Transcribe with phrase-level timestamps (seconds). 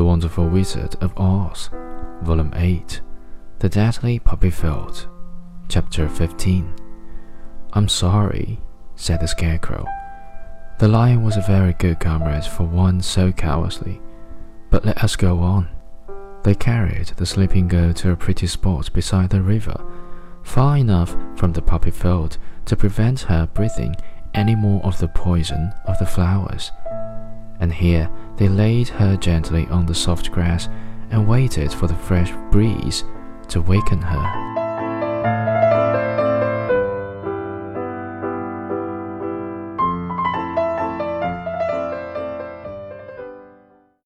[0.00, 1.68] The Wonderful Wizard of Oz,
[2.22, 3.02] Volume 8,
[3.58, 5.06] The Deadly Poppy Field,
[5.68, 6.74] Chapter 15.
[7.74, 8.58] I'm sorry,
[8.96, 9.84] said the Scarecrow.
[10.78, 14.00] The lion was a very good comrade for one so cowardly,
[14.70, 15.68] but let us go on.
[16.44, 19.84] They carried the sleeping girl to a pretty spot beside the river,
[20.42, 23.94] far enough from the poppy field to prevent her breathing
[24.32, 26.72] any more of the poison of the flowers.
[27.60, 30.70] And here they laid her gently on the soft grass
[31.10, 33.04] and waited for the fresh breeze
[33.48, 35.49] to waken her.